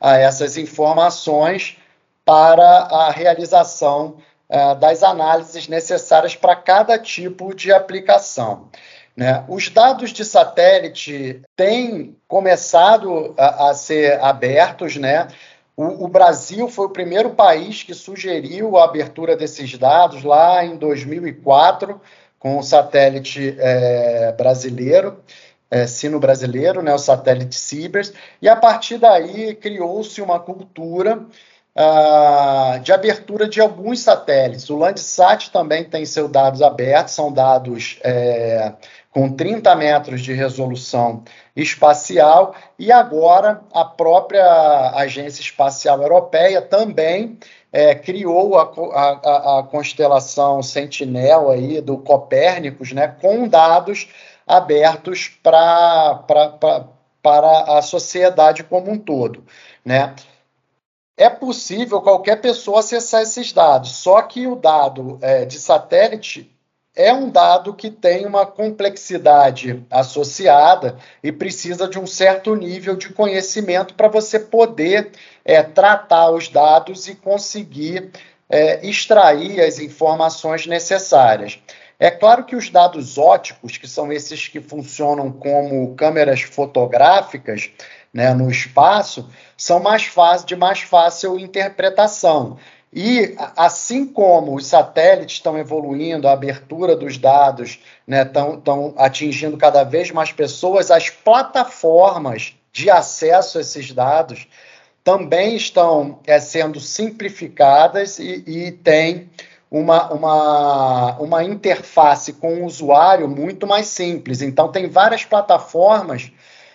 a 0.00 0.16
essas 0.16 0.56
informações 0.56 1.78
para 2.24 2.64
a 2.64 3.10
realização 3.10 4.18
é, 4.48 4.74
das 4.74 5.02
análises 5.02 5.68
necessárias 5.68 6.36
para 6.36 6.54
cada 6.56 6.98
tipo 6.98 7.54
de 7.54 7.72
aplicação. 7.72 8.68
Né? 9.16 9.44
Os 9.48 9.68
dados 9.68 10.12
de 10.12 10.24
satélite 10.24 11.40
têm 11.56 12.16
começado 12.26 13.34
a, 13.38 13.70
a 13.70 13.74
ser 13.74 14.20
abertos, 14.20 14.96
né? 14.96 15.28
O, 15.76 16.04
o, 16.04 16.08
Brasil 16.08 16.68
foi 16.68 16.86
o 16.86 16.90
primeiro 16.90 17.30
país 17.30 17.82
que 17.82 17.94
sugeriu 17.94 18.76
a 18.76 18.84
abertura 18.84 19.36
desses 19.36 19.76
dados 19.76 20.22
lá 20.22 20.64
em 20.64 20.76
2004, 20.76 22.00
com 22.38 22.58
o 22.58 22.62
satélite 22.62 23.56
é, 23.58 24.30
brasileiro, 24.32 25.18
é, 25.70 25.86
sino 25.86 26.20
brasileiro, 26.20 26.80
né, 26.82 26.94
o 26.94 26.98
satélite 26.98 27.56
Cibers, 27.56 28.12
e 28.40 28.48
a 28.48 28.54
partir 28.54 28.98
daí 28.98 29.54
criou-se 29.56 30.20
uma 30.22 30.38
cultura 30.38 31.26
uh, 31.76 32.78
de 32.80 32.92
abertura 32.92 33.48
de 33.48 33.60
alguns 33.60 34.00
satélites. 34.00 34.70
O 34.70 34.78
Landsat 34.78 35.50
também 35.50 35.84
tem 35.84 36.06
seus 36.06 36.30
dados 36.30 36.62
abertos, 36.62 37.14
são 37.14 37.32
dados 37.32 37.98
é, 38.02 38.72
com 39.10 39.30
30 39.30 39.74
metros 39.76 40.20
de 40.20 40.32
resolução 40.32 41.22
espacial, 41.54 42.54
e 42.78 42.90
agora 42.90 43.60
a 43.72 43.84
própria 43.84 44.90
Agência 44.94 45.40
Espacial 45.40 46.02
Europeia 46.02 46.60
também 46.60 47.38
é, 47.72 47.94
criou 47.94 48.58
a, 48.58 48.62
a, 48.62 49.58
a, 49.58 49.62
constelação 49.64 50.62
Sentinel 50.62 51.50
aí 51.50 51.80
do 51.80 51.98
Copérnicos, 51.98 52.92
né, 52.92 53.08
com 53.20 53.46
dados 53.46 54.08
abertos 54.46 55.28
pra, 55.42 56.24
para 57.22 57.78
a 57.78 57.82
sociedade 57.82 58.62
como 58.64 58.90
um 58.90 58.98
todo. 58.98 59.44
Né? 59.84 60.14
É 61.16 61.30
possível 61.30 62.00
qualquer 62.00 62.40
pessoa 62.40 62.80
acessar 62.80 63.22
esses 63.22 63.52
dados, 63.52 63.90
só 63.92 64.20
que 64.22 64.46
o 64.48 64.56
dado 64.56 65.18
é, 65.22 65.44
de 65.44 65.60
satélite 65.60 66.50
é 66.96 67.12
um 67.12 67.28
dado 67.28 67.74
que 67.74 67.90
tem 67.90 68.24
uma 68.24 68.46
complexidade 68.46 69.84
associada 69.90 70.96
e 71.22 71.32
precisa 71.32 71.88
de 71.88 71.98
um 71.98 72.06
certo 72.06 72.54
nível 72.54 72.96
de 72.96 73.12
conhecimento 73.12 73.94
para 73.94 74.08
você 74.08 74.38
poder 74.38 75.10
é, 75.44 75.62
tratar 75.62 76.30
os 76.30 76.48
dados 76.48 77.08
e 77.08 77.14
conseguir 77.14 78.10
é, 78.48 78.86
extrair 78.86 79.60
as 79.60 79.78
informações 79.78 80.66
necessárias. 80.66 81.60
É 81.98 82.10
claro 82.10 82.44
que 82.44 82.56
os 82.56 82.70
dados 82.70 83.18
óticos, 83.18 83.76
que 83.76 83.88
são 83.88 84.12
esses 84.12 84.48
que 84.48 84.60
funcionam 84.60 85.32
como 85.32 85.94
câmeras 85.94 86.42
fotográficas 86.42 87.70
né, 88.14 88.32
no 88.32 88.48
espaço, 88.48 89.28
são 89.56 89.80
mais 89.80 90.04
fácil, 90.04 90.46
de 90.46 90.54
mais 90.54 90.80
fácil 90.80 91.36
interpretação. 91.36 92.56
E 92.92 93.34
assim 93.56 94.06
como 94.06 94.54
os 94.54 94.68
satélites 94.68 95.36
estão 95.36 95.58
evoluindo, 95.58 96.28
a 96.28 96.32
abertura 96.32 96.94
dos 96.94 97.18
dados 97.18 97.80
estão 98.06 98.56
né, 98.56 98.92
atingindo 98.98 99.56
cada 99.56 99.82
vez 99.82 100.12
mais 100.12 100.30
pessoas, 100.30 100.92
as 100.92 101.10
plataformas 101.10 102.54
de 102.72 102.88
acesso 102.88 103.58
a 103.58 103.62
esses 103.62 103.90
dados 103.90 104.46
também 105.02 105.56
estão 105.56 106.20
é, 106.24 106.38
sendo 106.38 106.78
simplificadas 106.78 108.20
e, 108.20 108.44
e 108.46 108.72
têm 108.72 109.28
uma, 109.70 110.12
uma, 110.12 111.16
uma 111.18 111.44
interface 111.44 112.34
com 112.34 112.62
o 112.62 112.64
usuário 112.64 113.28
muito 113.28 113.66
mais 113.66 113.88
simples. 113.88 114.40
Então, 114.40 114.70
tem 114.70 114.88
várias 114.88 115.24
plataformas 115.24 116.30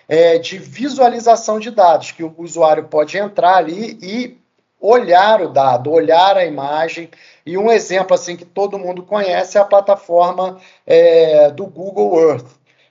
é, 0.10 0.40
de 0.40 0.58
visualização 0.58 1.60
de 1.60 1.70
dados 1.70 2.12
que 2.12 2.24
o 2.24 2.34
usuário 2.40 2.86
pode 2.86 3.16
entrar 3.16 3.58
ali 3.58 4.00
e 4.02 4.40
olhar 4.82 5.42
o 5.42 5.50
dado, 5.50 5.92
olhar 5.92 6.36
a 6.36 6.46
imagem. 6.46 7.10
E 7.46 7.58
um 7.58 7.72
exemplo 7.72 8.16
assim 8.16 8.36
que 8.36 8.46
todo 8.46 8.80
mundo 8.80 9.04
conhece 9.04 9.58
é 9.58 9.62
a 9.62 9.66
plataforma 9.66 10.58
é, 10.86 11.52
do 11.52 11.68
Google 11.68 12.20
Earth, 12.20 12.48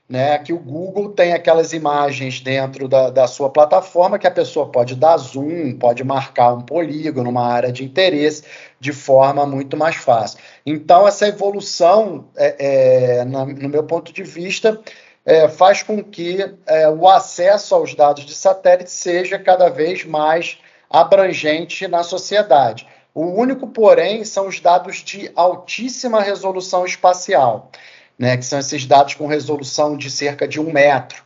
né? 0.09 0.39
Que 0.39 0.53
o 0.53 0.59
Google 0.59 1.11
tem 1.11 1.33
aquelas 1.33 1.73
imagens 1.73 2.41
dentro 2.41 2.87
da, 2.87 3.11
da 3.11 3.27
sua 3.27 3.51
plataforma 3.51 4.19
que 4.19 4.27
a 4.27 4.31
pessoa 4.31 4.71
pode 4.71 4.95
dar 4.95 5.17
zoom, 5.17 5.77
pode 5.79 6.05
marcar 6.05 6.53
um 6.53 6.61
polígono, 6.61 7.31
uma 7.31 7.47
área 7.47 7.73
de 7.73 7.85
interesse, 7.85 8.45
de 8.79 8.93
forma 8.93 9.45
muito 9.45 9.77
mais 9.77 9.97
fácil. 9.97 10.39
Então, 10.65 11.09
essa 11.09 11.27
evolução, 11.27 12.27
é, 12.37 13.19
é, 13.21 13.25
no 13.25 13.69
meu 13.69 13.83
ponto 13.83 14.13
de 14.13 14.23
vista, 14.23 14.81
é, 15.29 15.47
faz 15.47 15.83
com 15.83 16.03
que 16.03 16.55
é, 16.67 16.89
o 16.89 17.07
acesso 17.07 17.75
aos 17.75 17.95
dados 17.95 18.25
de 18.25 18.35
satélite 18.35 18.91
seja 18.91 19.39
cada 19.39 19.69
vez 19.69 20.03
mais 20.03 20.57
abrangente 20.89 21.87
na 21.87 22.03
sociedade. 22.03 22.89
O 23.15 23.27
único, 23.27 23.67
porém, 23.67 24.25
são 24.25 24.49
os 24.49 24.59
dados 24.59 25.05
de 25.05 25.31
altíssima 25.37 26.23
resolução 26.23 26.87
espacial, 26.87 27.71
né, 28.19 28.39
que 28.39 28.45
são 28.47 28.59
esses 28.59 28.87
dados 28.87 29.13
com 29.13 29.27
resolução 29.27 29.99
de 29.99 30.11
cerca 30.11 30.49
de 30.49 30.59
um 30.59 30.73
metro, 30.73 31.23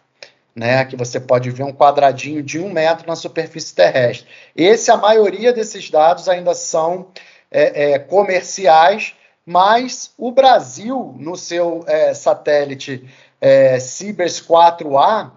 né, 0.52 0.84
que 0.84 0.96
você 0.96 1.20
pode 1.20 1.48
ver 1.50 1.62
um 1.62 1.72
quadradinho 1.72 2.42
de 2.42 2.58
um 2.58 2.72
metro 2.72 3.06
na 3.06 3.14
superfície 3.14 3.72
terrestre. 3.72 4.26
Esse, 4.56 4.90
a 4.90 4.96
maioria 4.96 5.52
desses 5.52 5.88
dados 5.88 6.28
ainda 6.28 6.54
são 6.54 7.06
é, 7.48 7.92
é, 7.92 7.98
comerciais, 8.00 9.14
mas 9.46 10.12
o 10.18 10.32
Brasil, 10.32 11.14
no 11.16 11.36
seu 11.36 11.84
é, 11.86 12.12
satélite 12.14 13.08
é, 13.42 13.80
Cibers 13.80 14.40
4A, 14.40 15.32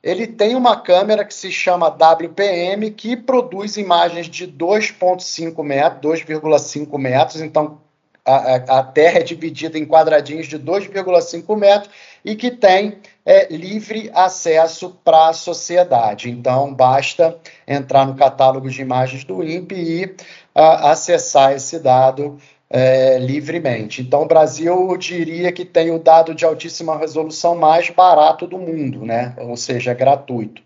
ele 0.00 0.28
tem 0.28 0.54
uma 0.54 0.80
câmera 0.80 1.24
que 1.24 1.34
se 1.34 1.50
chama 1.50 1.88
WPM, 1.88 2.92
que 2.92 3.16
produz 3.16 3.76
imagens 3.76 4.28
de 4.28 4.46
2,5 4.46 5.60
metros, 5.64 6.22
2,5 6.22 6.96
metros, 6.96 7.40
então 7.40 7.80
a, 8.24 8.78
a, 8.78 8.82
Terra 8.84 9.18
é 9.18 9.22
dividida 9.22 9.76
em 9.76 9.84
quadradinhos 9.84 10.46
de 10.46 10.56
2,5 10.56 11.56
metros 11.56 11.90
e 12.24 12.36
que 12.36 12.50
tem 12.50 12.98
é, 13.26 13.52
livre 13.52 14.10
acesso 14.14 14.96
para 15.02 15.30
a 15.30 15.32
sociedade. 15.32 16.30
Então, 16.30 16.72
basta 16.72 17.36
entrar 17.66 18.06
no 18.06 18.14
catálogo 18.14 18.70
de 18.70 18.82
imagens 18.82 19.24
do 19.24 19.42
INPE 19.42 19.74
e 19.74 20.14
a, 20.54 20.92
acessar 20.92 21.52
esse 21.52 21.80
dado 21.80 22.38
é, 22.70 23.18
livremente. 23.18 24.02
Então, 24.02 24.22
o 24.22 24.28
Brasil 24.28 24.90
eu 24.90 24.96
diria 24.96 25.50
que 25.52 25.64
tem 25.64 25.90
o 25.90 25.98
dado 25.98 26.34
de 26.34 26.44
altíssima 26.44 26.96
resolução 26.96 27.56
mais 27.56 27.90
barato 27.90 28.46
do 28.46 28.58
mundo, 28.58 29.04
né? 29.04 29.34
ou 29.38 29.56
seja, 29.56 29.94
gratuito. 29.94 30.62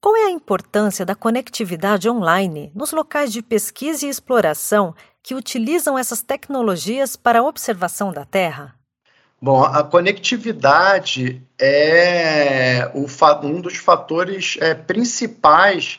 Qual 0.00 0.16
é 0.16 0.26
a 0.26 0.30
importância 0.30 1.04
da 1.04 1.14
conectividade 1.14 2.08
online 2.08 2.72
nos 2.74 2.90
locais 2.90 3.30
de 3.32 3.42
pesquisa 3.42 4.06
e 4.06 4.08
exploração 4.08 4.94
que 5.22 5.34
utilizam 5.34 5.98
essas 5.98 6.22
tecnologias 6.22 7.16
para 7.16 7.40
a 7.40 7.42
observação 7.42 8.10
da 8.10 8.24
Terra? 8.24 8.74
Bom, 9.42 9.62
a 9.62 9.82
conectividade 9.82 11.42
é 11.58 12.90
um 12.94 13.60
dos 13.60 13.76
fatores 13.76 14.56
é, 14.60 14.74
principais 14.74 15.98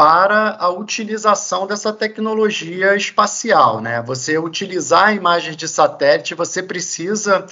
para 0.00 0.56
a 0.58 0.70
utilização 0.70 1.66
dessa 1.66 1.92
tecnologia 1.92 2.96
espacial. 2.96 3.82
Né? 3.82 4.00
Você 4.00 4.38
utilizar 4.38 5.14
imagens 5.14 5.58
de 5.58 5.68
satélite, 5.68 6.34
você 6.34 6.62
precisa 6.62 7.44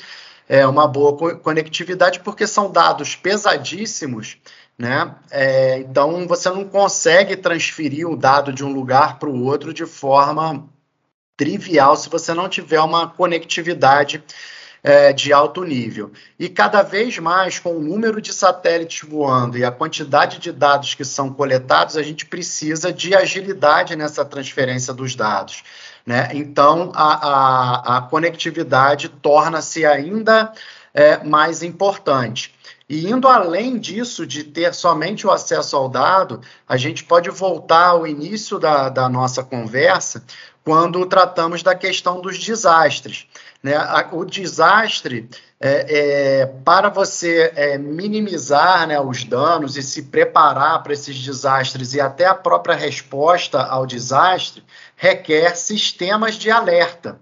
é, 0.49 0.67
uma 0.67 0.89
boa 0.89 1.37
conectividade, 1.37 2.21
porque 2.21 2.47
são 2.47 2.71
dados 2.71 3.15
pesadíssimos, 3.15 4.39
né? 4.79 5.15
É, 5.31 5.81
então 5.81 6.27
você 6.27 6.49
não 6.49 6.65
consegue 6.65 7.37
transferir 7.37 8.09
o 8.09 8.17
dado 8.17 8.51
de 8.51 8.65
um 8.65 8.73
lugar 8.73 9.19
para 9.19 9.29
o 9.29 9.45
outro 9.45 9.75
de 9.75 9.85
forma 9.85 10.67
trivial 11.37 11.97
se 11.97 12.09
você 12.09 12.33
não 12.33 12.49
tiver 12.49 12.81
uma 12.81 13.11
conectividade 13.11 14.25
é, 14.83 15.13
de 15.13 15.33
alto 15.33 15.65
nível. 15.65 16.11
E 16.39 16.49
cada 16.49 16.83
vez 16.83 17.19
mais, 17.19 17.59
com 17.59 17.77
o 17.77 17.83
número 17.83 18.21
de 18.21 18.33
satélites 18.33 19.09
voando 19.09 19.59
e 19.59 19.65
a 19.65 19.71
quantidade 19.71 20.39
de 20.39 20.53
dados 20.53 20.95
que 20.95 21.05
são 21.05 21.33
coletados, 21.33 21.97
a 21.97 22.03
gente 22.03 22.27
precisa 22.27 22.93
de 22.93 23.15
agilidade 23.15 23.97
nessa 23.97 24.25
transferência 24.25 24.93
dos 24.95 25.15
dados. 25.15 25.63
Né? 26.07 26.31
Então, 26.33 26.91
a, 26.95 27.29
a, 27.29 27.99
a 27.99 28.03
conectividade 28.03 29.09
torna-se 29.09 29.85
ainda 29.85 30.53
é, 30.95 31.23
mais 31.23 31.63
importante. 31.63 32.55
E 32.89 33.07
indo 33.07 33.29
além 33.29 33.79
disso, 33.79 34.27
de 34.27 34.43
ter 34.43 34.73
somente 34.73 35.27
o 35.27 35.31
acesso 35.31 35.77
ao 35.77 35.91
dado, 35.91 36.41
a 36.67 36.79
gente 36.79 37.05
pode 37.05 37.29
voltar 37.29 37.89
ao 37.89 38.07
início 38.07 38.59
da, 38.59 38.89
da 38.89 39.09
nossa 39.11 39.45
conversa, 39.45 40.25
quando 40.69 41.07
tratamos 41.07 41.63
da 41.63 41.75
questão 41.75 42.21
dos 42.21 42.39
desastres. 42.39 43.27
Né? 43.63 43.75
O 44.13 44.23
desastre, 44.23 45.27
é, 45.59 46.41
é, 46.41 46.47
para 46.63 46.91
você 46.91 47.51
é, 47.57 47.79
minimizar 47.79 48.87
né, 48.87 49.01
os 49.01 49.25
danos 49.25 49.79
e 49.79 49.83
se 49.83 50.03
preparar 50.03 50.83
para 50.83 50.93
esses 50.93 51.19
desastres 51.19 51.95
e 51.95 52.01
até 52.03 52.27
a 52.27 52.35
própria 52.35 52.75
resposta 52.75 53.63
ao 53.63 53.87
desastre, 53.87 54.63
requer 54.95 55.57
sistemas 55.57 56.35
de 56.35 56.51
alerta. 56.51 57.19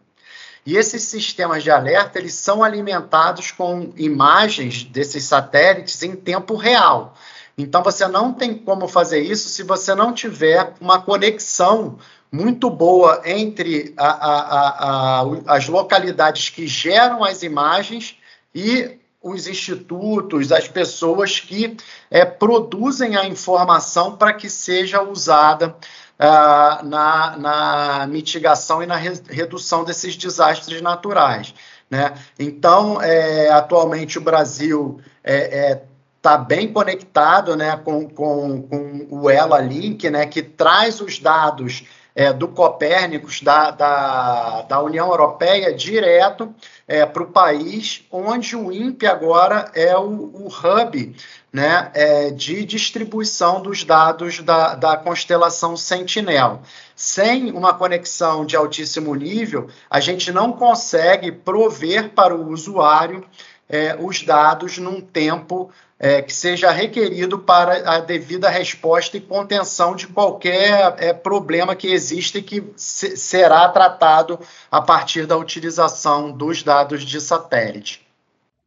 E 0.67 0.77
esses 0.77 1.05
sistemas 1.05 1.63
de 1.63 1.71
alerta 1.71 2.19
eles 2.19 2.35
são 2.35 2.65
alimentados 2.65 3.53
com 3.53 3.93
imagens 3.97 4.83
desses 4.83 5.23
satélites 5.23 6.03
em 6.03 6.17
tempo 6.17 6.57
real. 6.57 7.15
Então 7.59 7.83
você 7.83 8.07
não 8.07 8.33
tem 8.33 8.55
como 8.55 8.87
fazer 8.87 9.21
isso 9.21 9.49
se 9.49 9.63
você 9.63 9.95
não 9.95 10.13
tiver 10.13 10.75
uma 10.81 11.01
conexão 11.01 11.99
muito 12.31 12.69
boa 12.69 13.23
entre 13.25 13.95
a, 13.97 14.09
a, 14.09 15.21
a, 15.23 15.57
as 15.57 15.69
localidades 15.69 16.51
que 16.51 16.67
geram 16.67 17.25
as 17.25 17.43
imagens 17.43 18.19
e 18.55 18.99
os 19.23 19.47
institutos, 19.47 20.53
as 20.53 20.69
pessoas 20.69 21.41
que 21.41 21.77
é, 22.11 22.25
produzem 22.25 23.17
a 23.17 23.27
informação 23.27 24.17
para 24.17 24.33
que 24.33 24.49
seja 24.49 25.03
usada 25.03 25.75
uh, 26.19 26.85
na, 26.87 27.37
na, 27.37 28.07
mitigação 28.07 28.83
e 28.83 28.87
na 28.87 28.97
re, 28.97 29.13
redução 29.29 29.83
desses 29.83 30.17
desastres 30.17 30.81
naturais. 30.81 31.55
Né? 31.91 32.15
Então, 32.39 33.01
é, 33.01 33.51
atualmente 33.51 34.19
o 34.19 34.21
Brasil 34.21 35.01
é, 35.25 35.71
é 35.71 35.83
está 36.27 36.37
bem 36.37 36.73
conectado 36.73 37.55
né, 37.55 37.81
com, 37.85 38.09
com, 38.09 38.61
com 38.63 39.07
o 39.11 39.31
ELA 39.31 39.61
Link, 39.61 40.11
né, 40.11 40.27
que 40.27 40.43
traz 40.43 41.01
os 41.01 41.21
dados 41.21 41.85
é, 42.17 42.33
do 42.33 42.49
Copérnicos, 42.49 43.43
da, 43.43 43.71
da, 43.71 44.63
da, 44.63 44.83
União 44.83 45.09
Europeia, 45.09 45.73
direto 45.73 46.53
é, 46.89 47.07
para 47.07 47.23
o 47.23 47.31
país, 47.31 48.05
onde 48.11 48.57
o 48.57 48.73
INPE 48.73 49.07
agora 49.07 49.71
é 49.73 49.97
o, 49.97 50.09
o 50.09 50.49
hub 50.49 51.15
né, 51.53 51.93
é, 51.95 52.31
de 52.31 52.65
distribuição 52.65 53.63
dos 53.63 53.85
dados 53.85 54.43
da, 54.43 54.75
da 54.75 54.97
constelação 54.97 55.77
Sentinel. 55.77 56.61
Sem 56.97 57.53
uma 57.53 57.73
conexão 57.73 58.45
de 58.45 58.57
altíssimo 58.57 59.15
nível, 59.15 59.69
a 59.89 60.01
gente 60.01 60.33
não 60.33 60.53
consegue 60.53 61.31
prover 61.31 62.11
para 62.15 62.35
o 62.35 62.51
usuário 62.51 63.25
é, 63.69 63.97
os 63.99 64.23
dados 64.23 64.79
num 64.79 65.01
tempo 65.01 65.71
é, 65.99 66.21
que 66.21 66.33
seja 66.33 66.71
requerido 66.71 67.39
para 67.39 67.91
a 67.91 68.01
devida 68.01 68.49
resposta 68.49 69.17
e 69.17 69.21
contenção 69.21 69.97
de 69.97 70.07
qualquer 70.07 70.95
é, 70.99 71.13
problema 71.13 71.75
que 71.75 71.89
exista 71.89 72.39
e 72.39 72.43
que 72.43 72.65
se, 72.77 73.17
será 73.17 73.69
tratado 73.69 74.39
a 74.71 74.81
partir 74.81 75.27
da 75.27 75.37
utilização 75.37 76.31
dos 76.31 76.63
dados 76.63 77.03
de 77.03 77.21
satélite. 77.21 78.07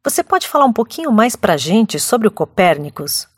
Você 0.02 0.22
pode 0.22 0.48
falar 0.48 0.64
um 0.64 0.72
pouquinho 0.72 1.12
mais 1.12 1.36
para 1.36 1.54
a 1.54 1.58
gente 1.58 2.00
sobre 2.00 2.26
o 2.26 2.30
Copérnicos? 2.30 3.28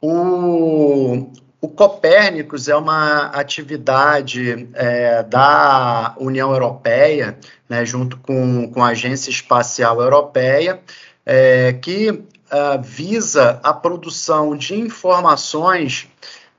O, 0.00 1.28
o 1.60 1.68
Copérnicos 1.68 2.68
é 2.68 2.76
uma 2.76 3.26
atividade 3.26 4.68
é, 4.74 5.22
da 5.24 6.14
União 6.18 6.52
Europeia, 6.52 7.36
né, 7.68 7.84
junto 7.84 8.16
com, 8.18 8.70
com 8.70 8.84
a 8.84 8.88
Agência 8.88 9.30
Espacial 9.30 10.00
Europeia, 10.00 10.80
é, 11.24 11.72
que 11.72 12.10
uh, 12.10 12.82
visa 12.82 13.60
a 13.62 13.72
produção 13.72 14.56
de 14.56 14.74
informações 14.74 16.08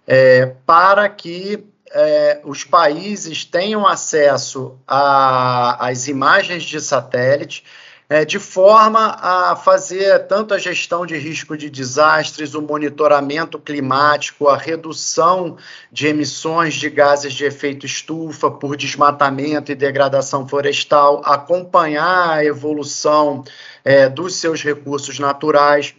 é, 0.08 0.54
para 0.66 1.08
que 1.10 1.64
é, 1.92 2.42
os 2.44 2.64
países 2.64 3.46
tenham 3.46 3.88
acesso 3.88 4.78
às 4.88 6.08
imagens 6.08 6.64
de 6.64 6.82
satélite 6.82 7.64
é, 8.08 8.24
de 8.24 8.38
forma 8.38 9.18
a 9.20 9.56
fazer 9.56 10.28
tanto 10.28 10.54
a 10.54 10.60
gestão 10.60 11.06
de 11.06 11.18
risco 11.18 11.58
de 11.58 11.72
desastres, 11.72 12.54
o 12.54 12.62
monitoramento 12.62 13.58
climático, 13.58 14.48
a 14.48 14.58
redução 14.58 15.58
de 15.92 16.08
emissões 16.08 16.76
de 16.76 16.88
gases 16.90 17.34
de 17.34 17.46
efeito 17.46 17.86
estufa 17.86 18.52
por 18.52 18.78
desmatamento 18.78 19.72
e 19.72 19.76
degradação 19.76 20.48
florestal, 20.48 21.22
acompanhar 21.26 22.30
a 22.30 22.46
evolução 22.46 23.44
é, 23.86 24.10
dos 24.10 24.36
seus 24.36 24.64
recursos 24.64 25.20
naturais. 25.20 25.96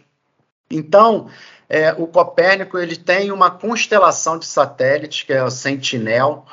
Então, 0.69 1.29
é, 1.69 1.93
o 1.93 2.05
Copérnico 2.05 2.77
ele 2.77 2.97
tem 2.97 3.31
uma 3.31 3.49
constelação 3.49 4.37
de 4.37 4.45
satélites, 4.45 5.23
que 5.23 5.31
é 5.31 5.41
o 5.41 5.49
Sentinel, 5.49 6.45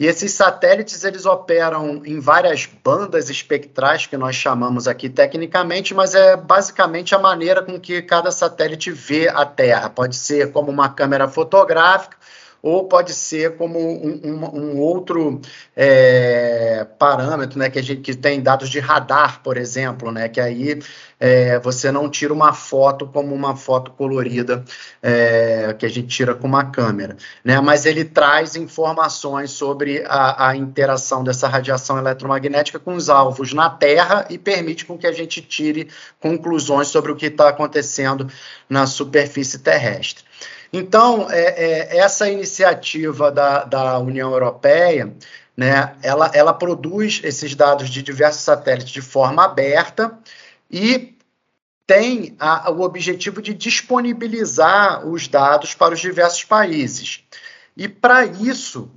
e 0.00 0.06
esses 0.06 0.32
satélites 0.32 1.04
eles 1.04 1.26
operam 1.26 2.02
em 2.06 2.18
várias 2.18 2.64
bandas 2.64 3.28
espectrais 3.28 4.06
que 4.06 4.16
nós 4.16 4.34
chamamos 4.34 4.88
aqui 4.88 5.10
tecnicamente, 5.10 5.92
mas 5.92 6.14
é 6.14 6.36
basicamente 6.36 7.14
a 7.14 7.18
maneira 7.18 7.62
com 7.62 7.78
que 7.78 8.00
cada 8.00 8.30
satélite 8.30 8.90
vê 8.90 9.28
a 9.28 9.44
Terra. 9.44 9.90
Pode 9.90 10.16
ser 10.16 10.52
como 10.52 10.70
uma 10.70 10.88
câmera 10.88 11.28
fotográfica, 11.28 12.16
ou 12.62 12.84
pode 12.84 13.12
ser 13.12 13.56
como 13.56 13.78
um, 13.78 14.20
um, 14.24 14.58
um 14.58 14.80
outro 14.80 15.40
é, 15.74 16.86
parâmetro, 16.98 17.58
né, 17.58 17.70
que 17.70 17.78
a 17.78 17.82
gente 17.82 18.00
que 18.00 18.14
tem 18.14 18.40
dados 18.40 18.68
de 18.68 18.78
radar, 18.78 19.42
por 19.42 19.56
exemplo, 19.56 20.10
né, 20.12 20.28
que 20.28 20.40
aí 20.40 20.80
é, 21.18 21.58
você 21.58 21.90
não 21.90 22.08
tira 22.08 22.32
uma 22.32 22.52
foto 22.52 23.06
como 23.06 23.34
uma 23.34 23.56
foto 23.56 23.90
colorida 23.92 24.64
é, 25.02 25.74
que 25.78 25.86
a 25.86 25.88
gente 25.88 26.08
tira 26.08 26.34
com 26.34 26.46
uma 26.46 26.64
câmera, 26.70 27.16
né, 27.44 27.60
mas 27.60 27.86
ele 27.86 28.04
traz 28.04 28.56
informações 28.56 29.50
sobre 29.50 30.04
a, 30.06 30.48
a 30.48 30.56
interação 30.56 31.24
dessa 31.24 31.48
radiação 31.48 31.98
eletromagnética 31.98 32.78
com 32.78 32.94
os 32.94 33.08
alvos 33.08 33.52
na 33.52 33.70
Terra 33.70 34.26
e 34.28 34.38
permite 34.38 34.84
com 34.84 34.98
que 34.98 35.06
a 35.06 35.12
gente 35.12 35.40
tire 35.40 35.88
conclusões 36.18 36.88
sobre 36.88 37.12
o 37.12 37.16
que 37.16 37.26
está 37.26 37.48
acontecendo 37.48 38.26
na 38.68 38.86
superfície 38.86 39.58
terrestre. 39.58 40.24
Então, 40.72 41.28
é, 41.30 41.40
é, 41.40 41.98
essa 41.98 42.28
iniciativa 42.28 43.30
da, 43.30 43.64
da 43.64 43.98
União 43.98 44.30
Europeia, 44.30 45.12
né, 45.56 45.96
ela, 46.02 46.30
ela 46.32 46.54
produz 46.54 47.20
esses 47.24 47.54
dados 47.54 47.90
de 47.90 48.02
diversos 48.02 48.42
satélites 48.42 48.90
de 48.90 49.02
forma 49.02 49.44
aberta 49.44 50.16
e 50.70 51.14
tem 51.86 52.36
a, 52.38 52.70
o 52.70 52.82
objetivo 52.82 53.42
de 53.42 53.52
disponibilizar 53.52 55.04
os 55.04 55.26
dados 55.26 55.74
para 55.74 55.92
os 55.92 56.00
diversos 56.00 56.44
países. 56.44 57.24
E 57.76 57.88
para 57.88 58.24
isso, 58.24 58.88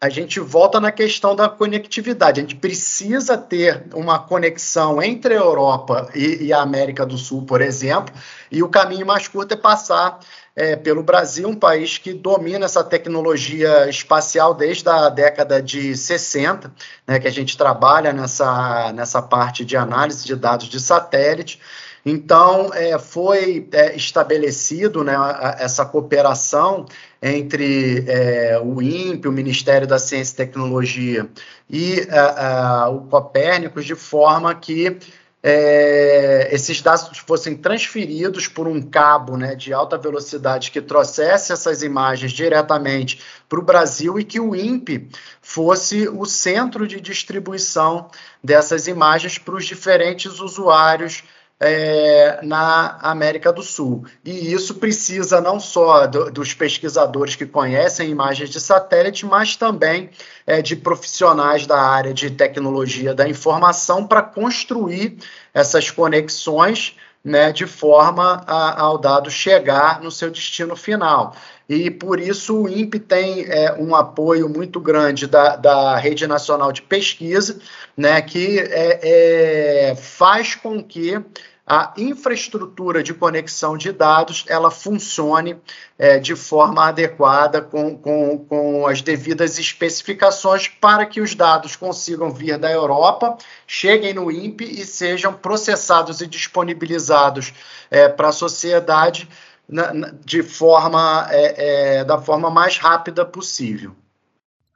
a 0.00 0.08
gente 0.08 0.38
volta 0.38 0.78
na 0.78 0.92
questão 0.92 1.34
da 1.34 1.48
conectividade. 1.48 2.40
A 2.40 2.42
gente 2.42 2.54
precisa 2.54 3.36
ter 3.36 3.84
uma 3.92 4.18
conexão 4.18 5.02
entre 5.02 5.34
a 5.34 5.38
Europa 5.38 6.08
e, 6.14 6.44
e, 6.44 6.52
a 6.52 6.62
América 6.62 7.04
do 7.04 7.18
Sul, 7.18 7.42
por 7.42 7.60
exemplo, 7.60 8.14
e 8.50 8.62
o 8.62 8.68
caminho 8.68 9.04
mais 9.04 9.26
curto 9.26 9.54
é 9.54 9.56
passar 9.56 10.20
é, 10.54 10.76
pelo 10.76 11.02
Brasil, 11.02 11.48
um 11.48 11.54
país 11.54 11.98
que 11.98 12.12
domina 12.12 12.66
essa 12.66 12.84
tecnologia 12.84 13.88
espacial 13.88 14.54
desde 14.54 14.88
a 14.88 15.08
década 15.08 15.60
de 15.60 15.96
60, 15.96 16.72
né, 17.06 17.18
que 17.18 17.26
a 17.26 17.32
gente 17.32 17.56
trabalha 17.56 18.12
nessa, 18.12 18.92
nessa 18.92 19.20
parte 19.20 19.64
de 19.64 19.76
análise 19.76 20.24
de 20.24 20.36
dados 20.36 20.68
de 20.68 20.78
satélite. 20.78 21.60
Então, 22.04 22.70
é, 22.72 22.98
foi 22.98 23.68
é, 23.72 23.94
estabelecido 23.96 25.02
né, 25.04 25.14
essa 25.58 25.84
cooperação 25.84 26.86
entre 27.20 28.04
é, 28.06 28.60
o 28.62 28.80
INPE, 28.80 29.28
o 29.28 29.32
Ministério 29.32 29.86
da 29.86 29.98
Ciência 29.98 30.34
e 30.34 30.36
Tecnologia, 30.36 31.28
e 31.68 32.00
é, 32.00 32.86
o 32.88 33.00
Copérnicos, 33.02 33.84
de 33.84 33.94
forma 33.94 34.54
que 34.54 34.96
é, 35.40 36.48
esses 36.52 36.82
dados 36.82 37.18
fossem 37.18 37.56
transferidos 37.56 38.48
por 38.48 38.66
um 38.66 38.82
cabo 38.82 39.36
né, 39.36 39.54
de 39.54 39.72
alta 39.72 39.96
velocidade 39.96 40.70
que 40.70 40.80
trouxesse 40.80 41.52
essas 41.52 41.82
imagens 41.82 42.32
diretamente 42.32 43.22
para 43.48 43.60
o 43.60 43.62
Brasil 43.62 44.18
e 44.18 44.24
que 44.24 44.40
o 44.40 44.54
INPE 44.54 45.08
fosse 45.40 46.08
o 46.08 46.24
centro 46.24 46.88
de 46.88 47.00
distribuição 47.00 48.08
dessas 48.42 48.88
imagens 48.88 49.38
para 49.38 49.54
os 49.54 49.64
diferentes 49.64 50.40
usuários 50.40 51.22
é, 51.60 52.38
na 52.42 52.98
América 53.02 53.52
do 53.52 53.62
Sul. 53.62 54.04
E 54.24 54.52
isso 54.52 54.76
precisa 54.76 55.40
não 55.40 55.58
só 55.58 56.06
do, 56.06 56.30
dos 56.30 56.54
pesquisadores 56.54 57.34
que 57.34 57.46
conhecem 57.46 58.10
imagens 58.10 58.50
de 58.50 58.60
satélite, 58.60 59.26
mas 59.26 59.56
também 59.56 60.10
é, 60.46 60.62
de 60.62 60.76
profissionais 60.76 61.66
da 61.66 61.80
área 61.80 62.14
de 62.14 62.30
tecnologia 62.30 63.14
da 63.14 63.28
informação 63.28 64.06
para 64.06 64.22
construir 64.22 65.18
essas 65.52 65.90
conexões 65.90 66.96
né, 67.24 67.52
de 67.52 67.66
forma 67.66 68.44
a, 68.46 68.80
ao 68.80 68.96
dado 68.96 69.30
chegar 69.30 70.00
no 70.00 70.10
seu 70.10 70.30
destino 70.30 70.76
final. 70.76 71.34
E 71.68 71.90
por 71.90 72.18
isso 72.18 72.62
o 72.62 72.68
INPE 72.68 72.98
tem 72.98 73.44
é, 73.44 73.74
um 73.78 73.94
apoio 73.94 74.48
muito 74.48 74.80
grande 74.80 75.26
da, 75.26 75.54
da 75.54 75.96
Rede 75.98 76.26
Nacional 76.26 76.72
de 76.72 76.80
Pesquisa, 76.80 77.60
né, 77.94 78.22
que 78.22 78.58
é, 78.58 79.90
é, 79.90 79.94
faz 79.96 80.54
com 80.54 80.82
que 80.82 81.22
a 81.66 81.92
infraestrutura 81.98 83.02
de 83.02 83.12
conexão 83.12 83.76
de 83.76 83.92
dados 83.92 84.46
ela 84.48 84.70
funcione 84.70 85.60
é, 85.98 86.18
de 86.18 86.34
forma 86.34 86.88
adequada 86.88 87.60
com, 87.60 87.94
com, 87.98 88.38
com 88.38 88.86
as 88.86 89.02
devidas 89.02 89.58
especificações 89.58 90.66
para 90.66 91.04
que 91.04 91.20
os 91.20 91.34
dados 91.34 91.76
consigam 91.76 92.30
vir 92.30 92.56
da 92.56 92.72
Europa, 92.72 93.36
cheguem 93.66 94.14
no 94.14 94.30
INPE 94.30 94.80
e 94.80 94.86
sejam 94.86 95.34
processados 95.34 96.22
e 96.22 96.26
disponibilizados 96.26 97.52
é, 97.90 98.08
para 98.08 98.28
a 98.28 98.32
sociedade 98.32 99.28
na, 99.68 99.92
na, 99.92 100.14
de 100.24 100.42
forma 100.42 101.26
é, 101.30 101.98
é, 101.98 102.04
da 102.04 102.18
forma 102.18 102.50
mais 102.50 102.78
rápida 102.78 103.24
possível. 103.24 103.94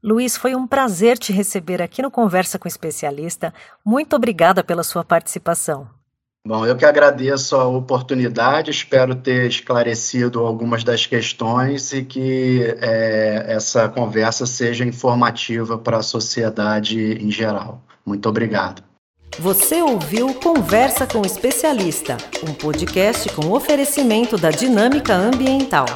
Luiz, 0.02 0.36
foi 0.36 0.54
um 0.54 0.66
prazer 0.66 1.16
te 1.16 1.32
receber 1.32 1.80
aqui 1.80 2.02
no 2.02 2.10
Conversa 2.10 2.58
com 2.58 2.66
Especialista. 2.66 3.54
Muito 3.84 4.16
obrigada 4.16 4.64
pela 4.64 4.82
sua 4.82 5.04
participação. 5.04 5.88
Bom, 6.44 6.66
eu 6.66 6.76
que 6.76 6.84
agradeço 6.84 7.54
a 7.54 7.68
oportunidade, 7.68 8.72
espero 8.72 9.14
ter 9.14 9.46
esclarecido 9.46 10.40
algumas 10.40 10.82
das 10.82 11.06
questões 11.06 11.92
e 11.92 12.02
que 12.02 12.62
é, 12.80 13.44
essa 13.46 13.88
conversa 13.88 14.44
seja 14.44 14.84
informativa 14.84 15.78
para 15.78 15.98
a 15.98 16.02
sociedade 16.02 16.98
em 16.98 17.30
geral. 17.30 17.80
Muito 18.04 18.28
obrigado. 18.28 18.82
Você 19.38 19.80
ouviu 19.80 20.34
Conversa 20.34 21.06
com 21.06 21.20
o 21.20 21.26
Especialista, 21.26 22.18
um 22.46 22.52
podcast 22.52 23.28
com 23.30 23.50
oferecimento 23.50 24.36
da 24.36 24.50
Dinâmica 24.50 25.14
Ambiental. 25.14 25.86